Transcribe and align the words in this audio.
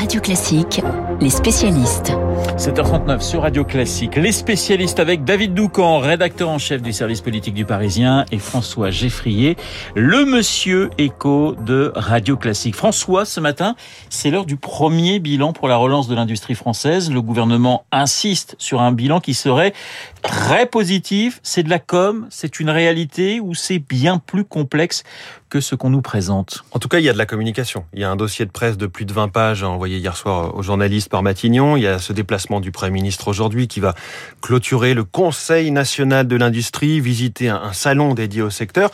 Radio 0.00 0.18
Classique, 0.18 0.80
les 1.20 1.28
spécialistes. 1.28 2.12
7h39 2.56 3.20
sur 3.20 3.42
Radio 3.42 3.64
Classique. 3.66 4.16
Les 4.16 4.32
spécialistes 4.32 4.98
avec 4.98 5.24
David 5.24 5.52
Doucan, 5.52 5.98
rédacteur 5.98 6.48
en 6.48 6.56
chef 6.56 6.80
du 6.80 6.94
service 6.94 7.20
politique 7.20 7.52
du 7.52 7.66
Parisien, 7.66 8.24
et 8.32 8.38
François 8.38 8.90
Geffrier, 8.90 9.58
le 9.94 10.24
monsieur 10.24 10.88
écho 10.96 11.54
de 11.66 11.92
Radio 11.94 12.38
Classique. 12.38 12.76
François, 12.76 13.26
ce 13.26 13.40
matin, 13.40 13.76
c'est 14.08 14.30
l'heure 14.30 14.46
du 14.46 14.56
premier 14.56 15.18
bilan 15.18 15.52
pour 15.52 15.68
la 15.68 15.76
relance 15.76 16.08
de 16.08 16.14
l'industrie 16.14 16.54
française. 16.54 17.10
Le 17.10 17.20
gouvernement 17.20 17.84
insiste 17.92 18.56
sur 18.58 18.80
un 18.80 18.92
bilan 18.92 19.20
qui 19.20 19.34
serait 19.34 19.74
très 20.22 20.64
positif. 20.64 21.40
C'est 21.42 21.62
de 21.62 21.68
la 21.68 21.78
com, 21.78 22.26
c'est 22.30 22.58
une 22.58 22.70
réalité 22.70 23.38
ou 23.38 23.52
c'est 23.54 23.78
bien 23.78 24.16
plus 24.16 24.44
complexe 24.44 25.04
que 25.50 25.60
ce 25.60 25.74
qu'on 25.74 25.90
nous 25.90 26.00
présente? 26.00 26.64
En 26.70 26.78
tout 26.78 26.88
cas, 26.88 27.00
il 27.00 27.04
y 27.04 27.08
a 27.08 27.12
de 27.12 27.18
la 27.18 27.26
communication. 27.26 27.84
Il 27.92 28.00
y 28.00 28.04
a 28.04 28.10
un 28.10 28.16
dossier 28.16 28.46
de 28.46 28.50
presse 28.52 28.78
de 28.78 28.86
plus 28.86 29.04
de 29.04 29.12
20 29.12 29.28
pages 29.28 29.64
envoyé 29.64 29.89
hier 29.98 30.16
soir 30.16 30.54
aux 30.56 30.62
journalistes 30.62 31.08
par 31.08 31.22
Matignon. 31.22 31.76
Il 31.76 31.82
y 31.82 31.86
a 31.86 31.98
ce 31.98 32.12
déplacement 32.12 32.60
du 32.60 32.70
Premier 32.70 32.92
ministre 32.92 33.28
aujourd'hui 33.28 33.68
qui 33.68 33.80
va 33.80 33.94
clôturer 34.40 34.94
le 34.94 35.04
Conseil 35.04 35.70
national 35.70 36.28
de 36.28 36.36
l'industrie, 36.36 37.00
visiter 37.00 37.48
un 37.48 37.72
salon 37.72 38.14
dédié 38.14 38.42
au 38.42 38.50
secteur. 38.50 38.90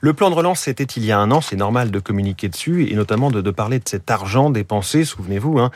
Le 0.00 0.12
plan 0.12 0.30
de 0.30 0.34
relance, 0.34 0.60
c'était 0.60 0.84
il 0.84 1.04
y 1.04 1.12
a 1.12 1.18
un 1.18 1.30
an. 1.30 1.40
C'est 1.40 1.56
normal 1.56 1.90
de 1.90 1.98
communiquer 1.98 2.48
dessus 2.48 2.88
et 2.90 2.94
notamment 2.94 3.30
de, 3.30 3.40
de 3.40 3.50
parler 3.50 3.78
de 3.78 3.88
cet 3.88 4.10
argent 4.10 4.50
dépensé. 4.50 5.04
Souvenez-vous, 5.04 5.58
hein, 5.58 5.70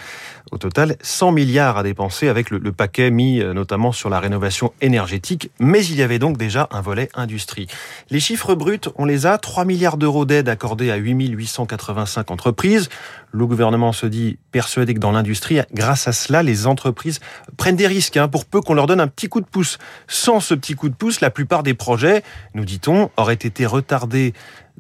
au 0.52 0.58
total, 0.58 0.96
100 1.00 1.32
milliards 1.32 1.78
à 1.78 1.82
dépenser 1.82 2.28
avec 2.28 2.50
le, 2.50 2.58
le 2.58 2.72
paquet 2.72 3.10
mis 3.10 3.40
euh, 3.40 3.52
notamment 3.52 3.92
sur 3.92 4.10
la 4.10 4.20
rénovation 4.20 4.72
énergétique. 4.80 5.50
Mais 5.58 5.84
il 5.84 5.96
y 5.96 6.02
avait 6.02 6.18
donc 6.18 6.36
déjà 6.36 6.68
un 6.70 6.80
volet 6.80 7.08
industrie. 7.14 7.66
Les 8.10 8.20
chiffres 8.20 8.54
bruts, 8.54 8.80
on 8.96 9.04
les 9.04 9.26
a. 9.26 9.38
3 9.38 9.64
milliards 9.64 9.96
d'euros 9.96 10.24
d'aide 10.24 10.48
accordée 10.48 10.90
à 10.90 10.96
8885 10.96 12.30
entreprises. 12.30 12.88
Le 13.32 13.46
gouvernement 13.46 13.92
se 13.92 14.06
dit 14.06 14.38
persuadé 14.56 14.94
que 14.94 15.00
dans 15.00 15.12
l'industrie, 15.12 15.60
grâce 15.74 16.08
à 16.08 16.12
cela, 16.12 16.42
les 16.42 16.66
entreprises 16.66 17.20
prennent 17.58 17.76
des 17.76 17.86
risques, 17.86 18.16
hein, 18.16 18.26
pour 18.26 18.46
peu 18.46 18.62
qu'on 18.62 18.72
leur 18.72 18.86
donne 18.86 19.00
un 19.00 19.06
petit 19.06 19.28
coup 19.28 19.42
de 19.42 19.46
pouce. 19.46 19.76
Sans 20.08 20.40
ce 20.40 20.54
petit 20.54 20.74
coup 20.74 20.88
de 20.88 20.94
pouce, 20.94 21.20
la 21.20 21.28
plupart 21.28 21.62
des 21.62 21.74
projets, 21.74 22.22
nous 22.54 22.64
dit-on, 22.64 23.10
auraient 23.18 23.34
été 23.34 23.66
retardés 23.66 24.32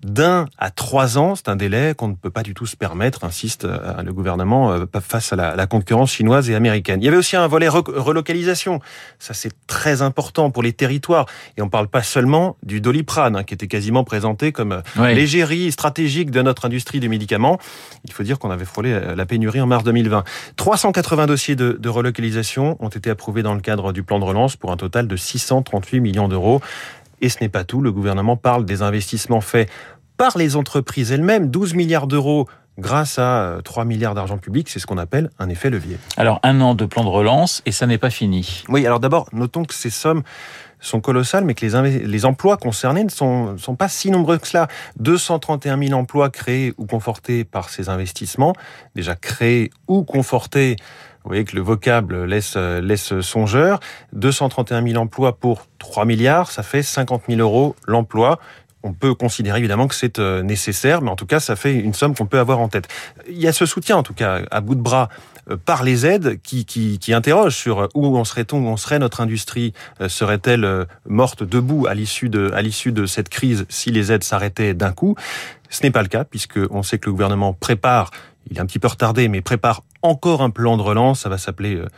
d'un 0.02 0.46
à 0.58 0.70
trois 0.70 1.18
ans. 1.18 1.34
C'est 1.34 1.48
un 1.48 1.56
délai 1.56 1.94
qu'on 1.96 2.08
ne 2.08 2.14
peut 2.14 2.30
pas 2.30 2.42
du 2.42 2.54
tout 2.54 2.66
se 2.66 2.76
permettre, 2.76 3.24
insiste 3.24 3.64
euh, 3.64 4.02
le 4.02 4.12
gouvernement, 4.12 4.72
euh, 4.72 4.86
face 5.00 5.32
à 5.32 5.36
la, 5.36 5.66
concurrence 5.66 6.12
chinoise 6.12 6.48
et 6.50 6.54
américaine. 6.54 7.00
Il 7.02 7.04
y 7.04 7.08
avait 7.08 7.16
aussi 7.16 7.36
un 7.36 7.46
volet 7.46 7.68
relocalisation. 7.68 8.80
Ça, 9.18 9.34
c'est 9.34 9.52
très 9.66 10.02
important 10.02 10.50
pour 10.50 10.62
les 10.62 10.72
territoires. 10.72 11.26
Et 11.56 11.62
on 11.62 11.66
ne 11.66 11.70
parle 11.70 11.88
pas 11.88 12.02
seulement 12.02 12.56
du 12.62 12.80
doliprane, 12.80 13.36
hein, 13.36 13.44
qui 13.44 13.54
était 13.54 13.66
quasiment 13.66 14.04
présenté 14.04 14.52
comme 14.52 14.82
euh, 14.98 15.14
l'égérie 15.14 15.72
stratégique 15.72 16.30
de 16.30 16.42
notre 16.42 16.66
industrie 16.66 17.00
du 17.00 17.08
médicament. 17.08 17.58
Il 18.04 18.12
faut 18.12 18.22
dire 18.22 18.38
qu'on 18.38 18.50
avait 18.50 18.64
frôlé 18.64 18.98
la 19.16 19.26
pénurie 19.26 19.60
en 19.60 19.66
mars 19.66 19.84
2020. 19.84 20.24
380 20.56 21.26
dossiers 21.26 21.56
de, 21.56 21.72
de 21.72 21.88
relocalisation 21.88 22.76
ont 22.80 22.88
été 22.88 23.10
approuvés 23.10 23.42
dans 23.42 23.54
le 23.54 23.60
cadre 23.60 23.92
du 23.92 24.02
plan 24.02 24.18
de 24.18 24.24
relance 24.24 24.56
pour 24.56 24.70
un 24.70 24.76
total 24.76 25.08
de 25.08 25.16
638 25.16 26.00
millions 26.00 26.28
d'euros. 26.28 26.60
Et 27.20 27.28
ce 27.28 27.38
n'est 27.40 27.48
pas 27.48 27.64
tout, 27.64 27.80
le 27.80 27.92
gouvernement 27.92 28.36
parle 28.36 28.64
des 28.64 28.82
investissements 28.82 29.40
faits 29.40 29.70
par 30.16 30.38
les 30.38 30.56
entreprises 30.56 31.12
elles-mêmes, 31.12 31.50
12 31.50 31.74
milliards 31.74 32.06
d'euros 32.06 32.46
grâce 32.78 33.18
à 33.18 33.58
3 33.64 33.82
euh, 33.82 33.86
milliards 33.86 34.14
d'argent 34.14 34.38
public, 34.38 34.68
c'est 34.68 34.78
ce 34.78 34.86
qu'on 34.86 34.98
appelle 34.98 35.30
un 35.38 35.48
effet 35.48 35.70
levier. 35.70 35.98
Alors 36.16 36.40
un 36.42 36.60
an 36.60 36.74
de 36.74 36.84
plan 36.84 37.04
de 37.04 37.08
relance 37.08 37.62
et 37.66 37.72
ça 37.72 37.86
n'est 37.86 37.98
pas 37.98 38.10
fini. 38.10 38.64
Oui, 38.68 38.86
alors 38.86 39.00
d'abord, 39.00 39.28
notons 39.32 39.64
que 39.64 39.74
ces 39.74 39.90
sommes 39.90 40.22
sont 40.78 41.00
colossales, 41.00 41.44
mais 41.44 41.54
que 41.54 41.64
les, 41.64 42.00
les 42.00 42.24
emplois 42.26 42.58
concernés 42.58 43.02
ne 43.02 43.08
sont, 43.08 43.56
sont 43.56 43.76
pas 43.76 43.88
si 43.88 44.10
nombreux 44.10 44.36
que 44.38 44.46
cela. 44.46 44.68
231 44.98 45.78
000 45.82 45.98
emplois 45.98 46.28
créés 46.28 46.74
ou 46.76 46.86
confortés 46.86 47.44
par 47.44 47.70
ces 47.70 47.88
investissements, 47.88 48.52
déjà 48.94 49.16
créés 49.16 49.70
ou 49.88 50.04
confortés 50.04 50.76
vous 51.24 51.30
voyez 51.30 51.44
que 51.44 51.56
le 51.56 51.62
vocable 51.62 52.24
laisse, 52.24 52.54
laisse 52.54 53.20
songeur. 53.20 53.80
231 54.12 54.86
000 54.86 55.02
emplois 55.02 55.36
pour 55.36 55.66
3 55.80 56.04
milliards, 56.04 56.52
ça 56.52 56.62
fait 56.62 56.84
50 56.84 57.22
000 57.28 57.40
euros 57.40 57.74
l'emploi. 57.88 58.38
On 58.86 58.92
peut 58.92 59.14
considérer 59.14 59.58
évidemment 59.58 59.88
que 59.88 59.94
c'est 59.94 60.18
euh, 60.18 60.42
nécessaire, 60.42 61.02
mais 61.02 61.10
en 61.10 61.16
tout 61.16 61.26
cas, 61.26 61.40
ça 61.40 61.56
fait 61.56 61.74
une 61.74 61.94
somme 61.94 62.14
qu'on 62.14 62.26
peut 62.26 62.38
avoir 62.38 62.60
en 62.60 62.68
tête. 62.68 62.88
Il 63.28 63.38
y 63.38 63.48
a 63.48 63.52
ce 63.52 63.66
soutien, 63.66 63.96
en 63.96 64.02
tout 64.02 64.14
cas, 64.14 64.42
à 64.50 64.60
bout 64.60 64.74
de 64.74 64.80
bras 64.80 65.08
euh, 65.50 65.56
par 65.56 65.82
les 65.82 66.06
aides 66.06 66.40
qui, 66.42 66.64
qui, 66.64 67.12
interrogent 67.12 67.56
sur 67.56 67.88
où 67.94 68.16
en 68.16 68.24
serait-on, 68.24 68.64
où 68.64 68.68
en 68.68 68.76
serait 68.76 68.98
notre 68.98 69.20
industrie, 69.20 69.72
euh, 70.00 70.08
serait-elle 70.08 70.86
morte 71.08 71.42
debout 71.42 71.86
à 71.86 71.94
l'issue 71.94 72.28
de, 72.28 72.50
à 72.54 72.62
l'issue 72.62 72.92
de 72.92 73.06
cette 73.06 73.28
crise 73.28 73.66
si 73.68 73.90
les 73.90 74.12
aides 74.12 74.24
s'arrêtaient 74.24 74.74
d'un 74.74 74.92
coup? 74.92 75.16
Ce 75.68 75.82
n'est 75.82 75.90
pas 75.90 76.02
le 76.02 76.08
cas 76.08 76.24
puisque 76.24 76.60
on 76.70 76.82
sait 76.82 76.98
que 76.98 77.06
le 77.06 77.12
gouvernement 77.12 77.52
prépare 77.52 78.10
il 78.50 78.58
est 78.58 78.60
un 78.60 78.66
petit 78.66 78.78
peu 78.78 78.88
retardé, 78.88 79.28
mais 79.28 79.40
prépare 79.40 79.82
encore 80.02 80.42
un 80.42 80.50
plan 80.50 80.76
de 80.76 80.82
relance. 80.82 81.20
Ça 81.20 81.28
va 81.28 81.38
s'appeler 81.38 81.74
euh, 81.74 81.82
euh, 81.84 81.88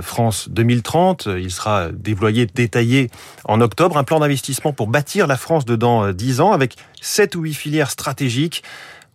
France 0.00 0.48
2030. 0.50 1.28
Il 1.38 1.50
sera 1.50 1.88
déployé, 1.92 2.46
détaillé 2.46 3.10
en 3.44 3.60
octobre. 3.60 3.96
Un 3.96 4.04
plan 4.04 4.20
d'investissement 4.20 4.72
pour 4.72 4.88
bâtir 4.88 5.26
la 5.26 5.36
France 5.36 5.64
de 5.64 5.76
dans 5.76 6.12
10 6.12 6.40
ans 6.40 6.52
avec 6.52 6.76
sept 7.00 7.36
ou 7.36 7.42
huit 7.42 7.54
filières 7.54 7.90
stratégiques. 7.90 8.62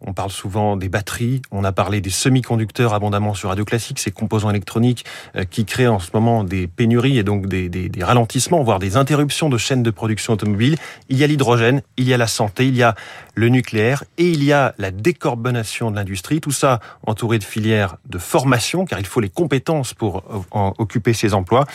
On 0.06 0.14
parle 0.14 0.32
souvent 0.32 0.78
des 0.78 0.90
batteries, 0.90 1.42
on 1.52 1.64
a 1.64 1.72
parlé 1.72 2.02
des 2.02 2.10
semi-conducteurs 2.10 2.94
abondamment 2.94 3.36
sur 3.36 3.50
Radio 3.50 3.66
Classique, 3.66 4.00
ces 4.00 4.10
composants 4.12 4.50
électroniques 4.50 5.06
euh, 5.36 5.44
qui 5.44 5.66
créent 5.66 5.88
en 5.88 6.00
ce 6.00 6.10
moment 6.14 6.44
des 6.44 6.68
pénuries 6.68 7.20
et 7.20 7.24
donc 7.24 7.46
des, 7.48 7.70
des, 7.70 8.04
ralentissements, 8.04 8.64
voire 8.64 8.80
des 8.80 8.98
interruptions 8.98 9.48
de 9.48 9.58
chaînes 9.58 9.84
de 9.84 9.92
production 9.92 10.34
automobile. 10.34 10.78
Il 11.10 11.18
y 11.18 11.24
a 11.24 11.28
l'hydrogène, 11.28 11.84
il 11.98 12.08
y 12.08 12.14
a 12.14 12.18
la 12.18 12.28
santé, 12.28 12.68
il 12.68 12.76
y 12.76 12.84
a 12.84 12.96
le 13.36 13.50
nucléaire 13.50 14.04
et 14.18 14.30
il 14.30 14.44
y 14.44 14.52
a 14.52 14.74
la 14.80 14.90
décarbonation 14.90 15.92
de 15.92 15.96
l'industrie. 15.98 16.42
Tout 16.42 16.52
ça 16.52 16.80
entouré 17.06 17.38
de 17.38 17.44
filières 17.44 17.98
de 18.10 18.18
formation, 18.18 18.86
car 18.86 19.00
il 19.00 19.06
faut 19.06 19.20
les 19.20 19.30
compétences 19.30 19.94
pour 19.94 20.24
en 20.52 20.74
occuper 20.80 21.14
ces 21.14 21.34
emplois 21.34 21.66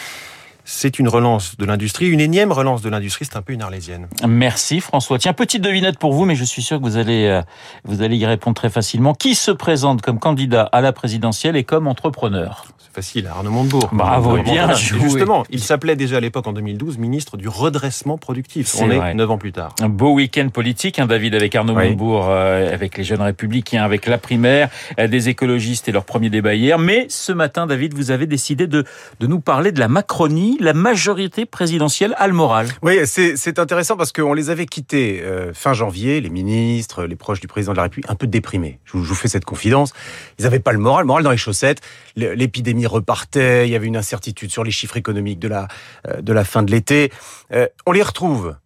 c'est 0.67 0.99
une 0.99 1.09
relance 1.09 1.57
de 1.57 1.65
l'industrie, 1.65 2.09
une 2.09 2.21
énième 2.21 2.51
relance 2.51 2.83
de 2.83 2.91
l'industrie, 2.91 3.25
c'est 3.25 3.37
un 3.37 3.43
peu 3.43 3.53
une 3.53 3.63
arlésienne. 3.63 4.09
Merci 4.27 4.81
François. 4.81 5.19
Tiens, 5.19 5.33
petite 5.33 5.63
devinette 5.63 5.99
pour 5.99 6.13
vous, 6.13 6.25
mais 6.25 6.35
je 6.35 6.45
suis 6.45 6.61
sûr 6.61 6.79
que 6.79 6.83
vous 6.83 6.97
allez, 6.97 7.27
euh, 7.27 7.41
vous 7.85 8.03
allez 8.03 8.17
y 8.17 8.27
répondre 8.27 8.57
très 8.57 8.69
facilement. 8.69 9.15
Qui 9.15 9.37
se 9.37 9.53
présente 9.53 10.03
comme 10.03 10.19
candidat 10.19 10.69
à 10.73 10.81
la 10.81 10.93
présidentielle 10.93 11.57
et 11.57 11.63
comme 11.63 11.87
entrepreneur 11.87 12.67
facile, 12.97 13.27
Arnaud 13.27 13.51
Montebourg. 13.51 13.91
Bravo, 13.93 14.39
bien 14.39 14.73
joué. 14.73 15.01
Justement, 15.01 15.45
il 15.51 15.61
s'appelait 15.61 15.97
déjà 15.97 16.17
à 16.17 16.21
l'époque 16.21 16.47
en 16.47 16.55
2012 16.55 16.97
ministre 16.97 17.37
du 17.37 17.47
redressement 17.47 18.17
productif. 18.17 18.75
On 18.81 18.91
est 18.91 19.13
neuf 19.13 19.31
ans 19.31 19.37
plus 19.37 19.53
tard. 19.53 19.75
Un 19.83 19.91
beau 19.91 20.15
week-end 20.15 20.49
politique, 20.49 20.99
hein, 20.99 21.05
David, 21.05 21.35
avec 21.35 21.55
Arnaud 21.55 21.75
Montebourg, 21.75 22.25
euh, 22.31 22.73
avec 22.73 22.97
les 22.97 23.05
jeunes 23.05 23.21
républicains, 23.21 23.85
avec 23.85 24.07
la 24.07 24.17
primaire, 24.17 24.71
euh, 24.99 25.09
des 25.09 25.29
écologistes 25.29 25.91
et 25.91 25.93
leur 25.93 26.07
premier 26.07 26.31
débat 26.31 26.55
hier. 26.55 26.79
Mais 26.79 27.05
ce 27.11 27.33
matin, 27.33 27.67
David, 27.67 27.93
vous 27.93 28.11
avez 28.11 28.27
décidé 28.27 28.67
de, 28.67 28.85
de 29.21 29.27
nous 29.27 29.41
parler 29.41 29.73
de 29.73 29.79
la 29.79 29.89
Macronie, 29.89 30.56
la 30.65 30.73
majorité 30.73 31.47
présidentielle 31.47 32.15
à 32.19 32.27
le 32.27 32.33
moral. 32.33 32.69
Oui, 32.83 32.99
c'est 33.05 33.59
intéressant 33.59 33.97
parce 33.97 34.13
qu'on 34.13 34.33
les 34.33 34.51
avait 34.51 34.67
quittés 34.67 35.23
euh, 35.23 35.53
fin 35.53 35.73
janvier, 35.73 36.21
les 36.21 36.31
ministres, 36.31 37.05
les 37.05 37.17
proches 37.17 37.41
du 37.41 37.49
président 37.49 37.73
de 37.73 37.77
la 37.77 37.85
République, 37.85 38.11
un 38.11 38.15
peu 38.15 38.27
déprimés. 38.27 38.79
Je 38.85 38.93
vous, 38.93 39.05
je 39.05 39.09
vous 39.09 39.15
fais 39.15 39.29
cette 39.29 39.45
confidence. 39.45 39.93
Ils 40.39 40.45
n'avaient 40.45 40.61
pas 40.61 40.73
le 40.73 40.79
moral, 40.79 41.03
le 41.03 41.07
moral 41.07 41.25
dans 41.25 41.31
les 41.31 41.37
chaussettes. 41.37 41.81
L'épidémie 42.17 42.87
repartait, 42.87 43.67
il 43.67 43.71
y 43.71 43.77
avait 43.77 43.87
une 43.87 43.97
incertitude 43.97 44.51
sur 44.51 44.65
les 44.65 44.71
chiffres 44.71 44.97
économiques 44.97 45.39
de 45.39 45.49
la, 45.49 45.69
euh, 46.09 46.21
de 46.21 46.33
la 46.33 46.45
fin 46.45 46.63
de 46.63 46.71
l'été. 46.71 47.13
Euh, 47.53 47.67
on 47.87 47.93
les 47.93 48.03
retrouve 48.03 48.57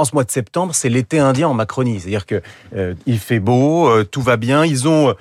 en 0.00 0.04
ce 0.04 0.14
mois 0.14 0.24
de 0.24 0.30
septembre, 0.30 0.74
c'est 0.74 0.88
l'été 0.88 1.18
indien 1.18 1.48
en 1.48 1.54
Macronie. 1.54 2.00
C'est-à-dire 2.00 2.26
que 2.26 2.40
euh, 2.74 2.94
il 3.06 3.18
fait 3.18 3.40
beau, 3.40 4.02
tout 4.04 4.22
va 4.22 4.36
bien. 4.36 4.64
Ils 4.64 4.88
ont 4.88 5.14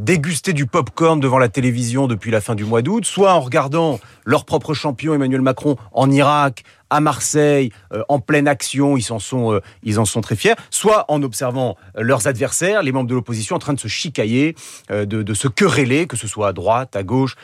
dégusté 0.00 0.52
du 0.52 0.66
pop-corn 0.66 1.20
devant 1.20 1.38
la 1.38 1.48
télévision 1.48 2.06
depuis 2.06 2.30
la 2.30 2.40
fin 2.40 2.54
du 2.54 2.64
mois 2.64 2.82
d'août, 2.82 3.04
soit 3.04 3.34
en 3.34 3.40
regardant 3.40 4.00
leur 4.24 4.44
propre 4.44 4.74
champion 4.74 5.14
Emmanuel 5.14 5.42
Macron 5.42 5.76
en 5.92 6.10
Irak, 6.10 6.64
à 6.92 7.00
Marseille, 7.00 7.72
euh, 7.94 8.02
en 8.08 8.20
pleine 8.20 8.46
action, 8.46 8.98
ils 8.98 9.12
en 9.12 9.18
sont, 9.18 9.54
euh, 9.54 10.20
très 10.20 10.36
fiers, 10.36 10.54
soit 10.68 11.06
en 11.08 11.22
observant 11.22 11.76
euh, 11.96 12.02
leurs 12.02 12.26
adversaires, 12.26 12.82
les 12.82 12.92
membres 12.92 13.08
de 13.08 13.14
l'opposition, 13.14 13.56
en 13.56 13.58
train 13.58 13.72
de 13.72 13.80
se 13.80 13.88
chicailler, 13.88 14.54
de, 14.90 15.34
se 15.34 15.48
quereller, 15.48 16.06
que 16.06 16.18
ce 16.18 16.28
soit 16.28 16.48
à 16.48 16.52
droite, 16.52 16.94
à 16.94 17.02
gauche, 17.02 17.36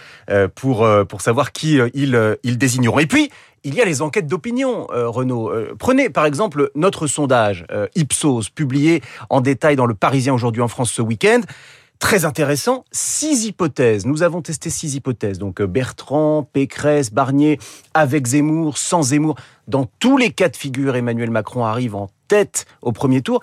pour, 0.55 0.87
pour 1.09 1.21
savoir 1.23 1.53
qui 1.53 1.79
ils, 1.95 2.37
ils 2.43 2.59
désigneront. 2.59 2.99
Et 2.99 3.07
puis, 3.07 3.31
il 3.65 3.75
y 3.75 3.81
a 3.81 3.85
les 3.85 4.03
enquêtes 4.03 4.27
d'opinion, 4.27 4.87
Renaud. 4.91 5.53
prenez 5.79 6.11
par 6.11 6.27
exemple 6.27 6.71
notre 6.75 7.07
sondage 7.07 7.67
Ipsos, 7.95 8.51
publié 8.55 9.03
en 9.31 9.41
détail 9.41 9.77
dans 9.77 9.87
le 9.87 9.95
Parisien 9.95 10.35
aujourd'hui 10.35 10.63
en 10.63 10.69
France 10.69 10.91
ce 10.91 11.03
week-end 11.03 11.41
très 11.99 12.25
intéressant. 12.25 12.85
Six 12.93 13.47
hypothèses. 13.47 14.07
Nous 14.07 14.23
avons 14.23 14.43
testé 14.43 14.71
six 14.71 14.95
hypothèses. 14.95 15.39
Donc 15.39 15.61
euh, 15.61 15.67
Bertrand, 15.67 16.43
Pécresse, 16.43 17.13
Barnier, 17.13 17.59
avec 17.95 18.27
Zemmour, 18.27 18.79
sans 18.79 19.03
Zemmour. 19.03 19.37
Dans 19.67 19.87
tous 19.99 20.17
les 20.17 20.31
cas 20.31 20.49
de 20.49 20.57
figure, 20.57 20.97
Emmanuel 20.97 21.31
Macron 21.31 21.65
arrive 21.65 21.95
en 21.95 22.09
tête 22.29 22.67
au 22.83 22.93
premier 22.93 23.23
tour. 23.23 23.43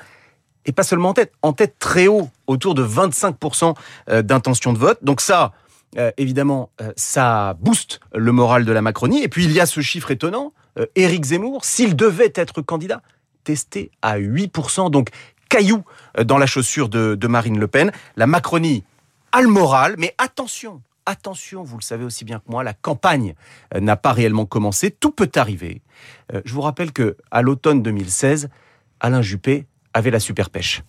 Et 0.66 0.72
pas 0.72 0.84
seulement 0.84 1.10
en 1.10 1.14
tête, 1.14 1.32
en 1.44 1.54
tête 1.54 1.76
très 1.78 2.08
haut, 2.08 2.30
autour 2.48 2.74
de 2.74 2.84
25% 2.84 3.76
euh, 4.10 4.22
d'intention 4.22 4.74
de 4.74 4.80
vote. 4.80 5.00
Donc 5.04 5.22
ça, 5.22 5.52
euh, 5.98 6.12
évidemment, 6.18 6.72
ça 6.96 7.56
booste 7.60 8.00
le 8.14 8.32
moral 8.32 8.66
de 8.66 8.72
la 8.72 8.82
Macronie. 8.82 9.24
Et 9.24 9.28
puis 9.28 9.46
il 9.46 9.52
y 9.52 9.60
a 9.60 9.66
ce 9.66 9.82
chiffre 9.82 10.12
étonnant, 10.12 10.54
Éric 10.96 11.24
Zemmour, 11.24 11.64
s'il 11.64 11.96
devait 11.96 12.34
être 12.36 12.62
candidat, 12.62 13.02
testé 13.46 13.92
à 14.02 14.20
8%. 14.20 14.92
Donc 14.92 15.10
caillou 15.50 15.84
euh, 16.18 16.24
dans 16.24 16.38
la 16.38 16.46
chaussure 16.46 16.90
de, 16.90 17.28
Marine 17.28 17.60
Le 17.60 17.68
Pen. 17.68 17.92
La 18.16 18.28
Macronie 18.28 18.84
a 19.32 19.42
le 19.42 19.48
moral, 19.48 19.96
mais 19.98 20.14
attention, 20.18 20.82
attention, 21.06 21.64
vous 21.64 21.78
le 21.78 21.84
savez 21.84 22.04
aussi 22.04 22.26
bien 22.26 22.40
que 22.40 22.46
moi, 22.48 22.64
la 22.64 22.74
campagne 22.74 23.36
euh, 23.74 23.80
n'a 23.80 23.96
pas 23.96 24.12
réellement 24.12 24.46
commencé, 24.46 24.92
tout 24.92 25.12
peut 25.12 25.32
arriver. 25.36 25.82
Euh, 26.34 26.42
je 26.46 26.54
vous 26.54 26.62
rappelle 26.62 26.92
que 26.92 27.18
à 27.32 27.42
l'automne 27.42 27.82
2016, 27.82 28.50
Alain 29.00 29.22
Juppé 29.22 29.66
avait 29.96 30.12
la 30.12 30.20
super 30.20 30.50
pêche. 30.50 30.84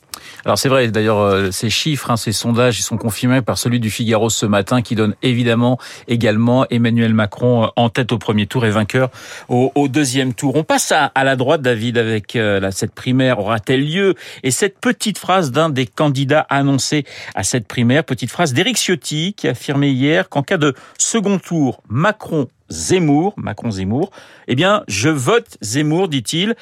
Alors 0.45 0.59
c'est 0.59 0.69
vrai, 0.69 0.89
d'ailleurs, 0.89 1.21
euh, 1.21 1.51
ces 1.53 1.71
chiffres, 1.71 2.11
hein, 2.11 2.17
ces 2.17 2.33
sondages, 2.33 2.79
ils 2.81 2.83
sont 2.83 2.97
confirmés 2.97 3.41
par 3.41 3.57
celui 3.57 3.79
du 3.79 3.89
Figaro 3.89 4.29
ce 4.31 4.47
matin, 4.47 4.83
qui 4.83 4.97
donne 4.97 5.15
évidemment 5.23 5.79
également 6.09 6.67
Emmanuel 6.71 7.15
Macron 7.15 7.65
euh, 7.65 7.69
en 7.77 7.89
tête 7.89 8.11
au 8.11 8.19
premier 8.19 8.49
tour 8.49 8.67
et 8.67 8.71
vainqueur 8.71 9.11
au, 9.49 9.71
deuxième 9.89 10.35
tour. 10.35 10.57
On 10.57 10.65
passe 10.65 10.93
à, 10.93 11.25
la 11.25 11.37
droite, 11.37 11.63
David, 11.63 11.99
avec 11.99 12.35
euh, 12.35 12.69
cette 12.73 12.93
primaire 12.93 13.39
aura-t-elle 13.39 13.87
lieu? 13.87 14.15
Et 14.43 14.51
cette 14.51 14.81
petite 14.81 15.19
phrase 15.19 15.53
d'un 15.53 15.71
des 15.71 15.87
candidats 15.87 16.45
annoncés 16.51 17.05
à 17.37 17.45
cette 17.45 17.69
primaire, 17.69 18.03
petite 18.03 18.33
phrase 18.33 18.53
d'Éric 18.53 18.77
Ciotti, 18.77 19.35
qui 19.35 19.47
a 19.47 19.53
affirmé 19.53 19.91
hier 19.91 20.29
qu'en 20.29 20.43
cas 20.43 20.57
de 20.57 20.75
second 20.99 21.39
tour, 21.39 21.81
Macron 21.89 22.49
Zemmour, 22.69 23.35
Macron 23.37 23.71
Zemmour, 23.71 24.11
eh 24.49 24.55
bien, 24.55 24.83
je 24.89 25.09
vote 25.09 25.57
Zemmour, 25.61 26.09
dit-il 26.09 26.55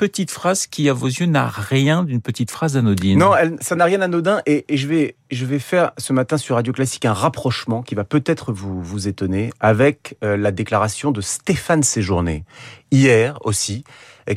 petite 0.00 0.30
phrase 0.30 0.66
qui, 0.66 0.88
à 0.88 0.94
vos 0.94 1.08
yeux, 1.08 1.26
n'a 1.26 1.46
rien 1.46 2.04
d'une 2.04 2.22
petite 2.22 2.50
phrase 2.50 2.74
anodine. 2.78 3.18
Non, 3.18 3.32
ça 3.60 3.76
n'a 3.76 3.84
rien 3.84 3.98
d'anodin. 3.98 4.40
Et, 4.46 4.64
je, 4.74 4.86
vais, 4.86 5.14
je 5.30 5.44
vais 5.44 5.58
faire 5.58 5.92
ce 5.98 6.14
matin 6.14 6.38
sur 6.38 6.54
Radio 6.54 6.72
Classique 6.72 7.04
un 7.04 7.12
rapprochement 7.12 7.82
qui 7.82 7.94
va 7.94 8.04
peut-être 8.04 8.50
vous, 8.50 8.82
vous 8.82 9.08
étonner 9.08 9.50
avec 9.60 10.16
euh, 10.24 10.38
la 10.38 10.52
déclaration 10.52 11.10
de 11.10 11.20
Stéphane 11.20 11.82
Séjourné, 11.82 12.44
hier 12.90 13.38
aussi, 13.42 13.84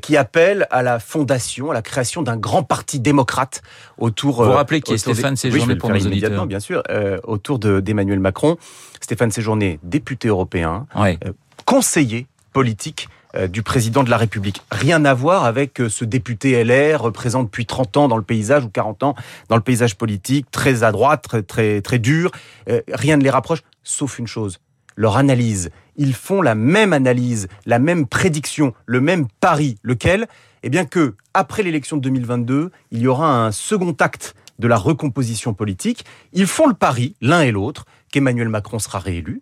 qui 0.01 0.17
appelle 0.17 0.67
à 0.71 0.83
la 0.83 0.99
fondation, 0.99 1.71
à 1.71 1.73
la 1.73 1.81
création 1.81 2.21
d'un 2.21 2.37
grand 2.37 2.63
parti 2.63 2.99
démocrate 2.99 3.61
autour. 3.97 4.43
Vous 4.43 4.49
vous 4.49 4.55
rappelez 4.55 4.81
qui 4.81 4.93
est 4.93 4.97
Stéphane 4.97 5.35
Séjourné 5.35 5.75
pour 5.75 5.89
nos 5.89 5.99
auditeurs 5.99 6.45
bien 6.47 6.59
sûr, 6.59 6.83
euh, 6.89 7.19
autour 7.23 7.59
d'Emmanuel 7.59 8.19
Macron. 8.19 8.57
Stéphane 9.01 9.31
Séjourné, 9.31 9.79
député 9.83 10.29
européen, 10.29 10.87
conseiller 11.65 12.27
politique 12.53 13.07
euh, 13.35 13.47
du 13.47 13.63
président 13.63 14.03
de 14.03 14.11
la 14.11 14.17
République. 14.17 14.61
Rien 14.71 15.03
à 15.05 15.13
voir 15.15 15.45
avec 15.45 15.81
euh, 15.81 15.89
ce 15.89 16.05
député 16.05 16.63
LR 16.63 17.11
présent 17.11 17.41
depuis 17.41 17.65
30 17.65 17.97
ans 17.97 18.07
dans 18.07 18.17
le 18.17 18.23
paysage 18.23 18.63
ou 18.63 18.69
40 18.69 19.01
ans 19.01 19.15
dans 19.49 19.55
le 19.55 19.63
paysage 19.63 19.95
politique, 19.95 20.51
très 20.51 20.83
à 20.83 20.91
droite, 20.91 21.23
très 21.23 21.41
très, 21.41 21.81
très 21.81 21.97
dur. 21.97 22.29
Euh, 22.69 22.81
rien 22.91 23.17
ne 23.17 23.23
les 23.23 23.31
rapproche, 23.31 23.63
sauf 23.81 24.19
une 24.19 24.27
chose, 24.27 24.59
leur 24.95 25.17
analyse. 25.17 25.71
Ils 25.95 26.13
font 26.13 26.41
la 26.41 26.55
même 26.55 26.93
analyse, 26.93 27.47
la 27.65 27.79
même 27.79 28.07
prédiction, 28.07 28.73
le 28.85 29.01
même 29.01 29.27
pari. 29.39 29.77
Lequel? 29.83 30.27
Eh 30.63 30.69
bien 30.69 30.85
que, 30.85 31.15
après 31.33 31.63
l'élection 31.63 31.97
de 31.97 32.01
2022, 32.01 32.71
il 32.91 32.99
y 33.01 33.07
aura 33.07 33.45
un 33.45 33.51
second 33.51 33.95
acte 33.99 34.35
de 34.59 34.67
la 34.67 34.77
recomposition 34.77 35.53
politique. 35.53 36.05
Ils 36.31 36.47
font 36.47 36.67
le 36.67 36.73
pari, 36.73 37.15
l'un 37.21 37.41
et 37.41 37.51
l'autre, 37.51 37.85
qu'Emmanuel 38.11 38.49
Macron 38.49 38.79
sera 38.79 38.99
réélu, 38.99 39.41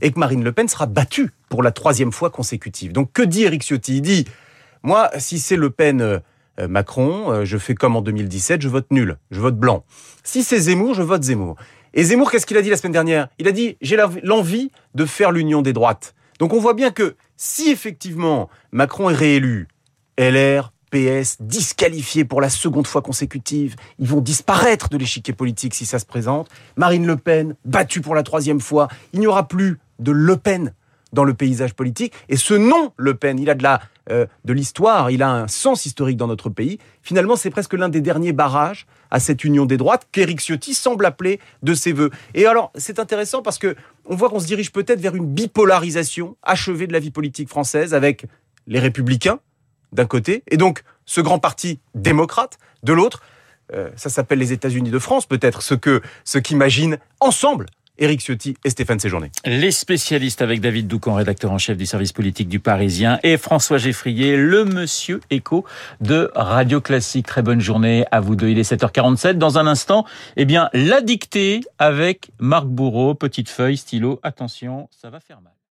et 0.00 0.12
que 0.12 0.18
Marine 0.18 0.44
Le 0.44 0.52
Pen 0.52 0.68
sera 0.68 0.86
battue 0.86 1.30
pour 1.48 1.62
la 1.62 1.72
troisième 1.72 2.12
fois 2.12 2.30
consécutive. 2.30 2.92
Donc 2.92 3.12
que 3.12 3.22
dit 3.22 3.42
Eric 3.42 3.62
Ciotti? 3.62 3.96
Il 3.96 4.02
dit, 4.02 4.24
moi, 4.82 5.10
si 5.18 5.38
c'est 5.38 5.56
Le 5.56 5.70
Pen... 5.70 6.00
Euh, 6.00 6.68
Macron, 6.68 7.32
euh, 7.32 7.44
je 7.46 7.56
fais 7.56 7.74
comme 7.74 7.96
en 7.96 8.02
2017, 8.02 8.60
je 8.60 8.68
vote 8.68 8.90
nul, 8.90 9.16
je 9.30 9.40
vote 9.40 9.56
blanc. 9.56 9.86
Si 10.22 10.42
c'est 10.42 10.58
Zemmour, 10.58 10.92
je 10.92 11.02
vote 11.02 11.22
Zemmour. 11.22 11.56
Et 11.94 12.04
Zemmour, 12.04 12.30
qu'est-ce 12.30 12.46
qu'il 12.46 12.56
a 12.56 12.62
dit 12.62 12.70
la 12.70 12.76
semaine 12.76 12.92
dernière? 12.92 13.28
Il 13.38 13.48
a 13.48 13.52
dit, 13.52 13.76
j'ai 13.80 13.98
l'envie 14.22 14.70
de 14.94 15.04
faire 15.04 15.32
l'union 15.32 15.62
des 15.62 15.72
droites. 15.72 16.14
Donc 16.38 16.52
on 16.54 16.58
voit 16.58 16.74
bien 16.74 16.90
que 16.90 17.16
si 17.36 17.70
effectivement 17.70 18.48
Macron 18.72 19.10
est 19.10 19.14
réélu, 19.14 19.68
LR, 20.18 20.72
PS 20.92 21.38
disqualifiés 21.40 22.24
pour 22.24 22.40
la 22.40 22.50
seconde 22.50 22.86
fois 22.86 23.02
consécutive. 23.02 23.76
Ils 23.98 24.08
vont 24.08 24.20
disparaître 24.20 24.88
de 24.90 24.98
l'échiquier 24.98 25.32
politique 25.32 25.74
si 25.74 25.86
ça 25.86 25.98
se 25.98 26.04
présente. 26.04 26.48
Marine 26.76 27.06
Le 27.06 27.16
Pen, 27.16 27.56
battue 27.64 28.02
pour 28.02 28.14
la 28.14 28.22
troisième 28.22 28.60
fois. 28.60 28.88
Il 29.12 29.20
n'y 29.20 29.26
aura 29.26 29.48
plus 29.48 29.78
de 29.98 30.12
Le 30.12 30.36
Pen 30.36 30.74
dans 31.12 31.24
le 31.24 31.34
paysage 31.34 31.74
politique. 31.74 32.12
Et 32.28 32.36
ce 32.36 32.54
nom 32.54 32.92
Le 32.96 33.14
Pen, 33.14 33.38
il 33.38 33.50
a 33.50 33.54
de 33.54 33.62
la 33.62 33.80
euh, 34.10 34.26
de 34.44 34.52
l'histoire, 34.52 35.12
il 35.12 35.22
a 35.22 35.30
un 35.30 35.46
sens 35.46 35.86
historique 35.86 36.16
dans 36.16 36.26
notre 36.26 36.50
pays. 36.50 36.78
Finalement, 37.02 37.36
c'est 37.36 37.50
presque 37.50 37.74
l'un 37.74 37.88
des 37.88 38.00
derniers 38.00 38.32
barrages 38.32 38.86
à 39.12 39.20
cette 39.20 39.44
union 39.44 39.64
des 39.64 39.76
droites 39.76 40.08
qu'Éric 40.10 40.40
Ciotti 40.40 40.74
semble 40.74 41.06
appeler 41.06 41.38
de 41.62 41.72
ses 41.72 41.92
voeux. 41.92 42.10
Et 42.34 42.46
alors, 42.46 42.72
c'est 42.74 42.98
intéressant 42.98 43.42
parce 43.42 43.58
que 43.58 43.76
on 44.04 44.16
voit 44.16 44.28
qu'on 44.28 44.40
se 44.40 44.46
dirige 44.46 44.72
peut-être 44.72 45.00
vers 45.00 45.14
une 45.14 45.26
bipolarisation 45.26 46.36
achevée 46.42 46.88
de 46.88 46.92
la 46.92 46.98
vie 46.98 47.12
politique 47.12 47.48
française 47.48 47.94
avec 47.94 48.26
les 48.66 48.80
républicains, 48.80 49.38
d'un 49.92 50.06
côté, 50.06 50.42
et 50.50 50.56
donc 50.56 50.82
ce 51.04 51.20
grand 51.20 51.38
parti 51.38 51.78
démocrate 51.94 52.58
de 52.82 52.92
l'autre. 52.92 53.22
Euh, 53.72 53.90
ça 53.94 54.10
s'appelle 54.10 54.40
les 54.40 54.52
États-Unis 54.52 54.90
de 54.90 54.98
France, 54.98 55.26
peut-être, 55.26 55.62
ce 55.62 55.74
que 55.74 56.02
ce 56.24 56.38
qu'imaginent 56.38 56.98
ensemble 57.20 57.66
Éric 58.02 58.20
Ciotti 58.20 58.56
et 58.64 58.70
Stéphane 58.70 58.98
Séjourné. 58.98 59.30
Les 59.44 59.70
spécialistes 59.70 60.42
avec 60.42 60.60
David 60.60 60.88
Doucan, 60.88 61.14
rédacteur 61.14 61.52
en 61.52 61.58
chef 61.58 61.76
du 61.76 61.86
service 61.86 62.12
politique 62.12 62.48
du 62.48 62.58
Parisien, 62.58 63.20
et 63.22 63.36
François 63.36 63.78
Geffrier, 63.78 64.36
le 64.36 64.64
monsieur 64.64 65.20
écho 65.30 65.64
de 66.00 66.32
Radio 66.34 66.80
Classique. 66.80 67.26
Très 67.26 67.42
bonne 67.42 67.60
journée 67.60 68.04
à 68.10 68.18
vous 68.18 68.34
deux. 68.34 68.48
Il 68.48 68.58
est 68.58 68.68
7h47. 68.68 69.34
Dans 69.34 69.56
un 69.56 69.68
instant, 69.68 70.04
eh 70.36 70.44
bien, 70.44 70.68
la 70.72 71.00
dictée 71.00 71.60
avec 71.78 72.30
Marc 72.40 72.66
Bourreau, 72.66 73.14
petite 73.14 73.48
feuille, 73.48 73.76
stylo. 73.76 74.18
Attention, 74.24 74.88
ça 74.90 75.08
va 75.08 75.20
faire 75.20 75.40
mal. 75.40 75.52